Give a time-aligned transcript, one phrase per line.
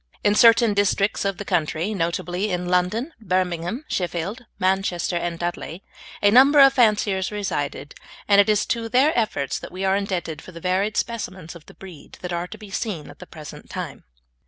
[0.23, 5.83] In certain districts of the country, notably in London, Birmingham, Sheffield, Manchester, and Dudley,
[6.23, 7.93] a number of fanciers resided,
[8.27, 11.67] and it is to their efforts that we are indebted for the varied specimens of
[11.67, 14.03] the breed that are to be seen at the present time.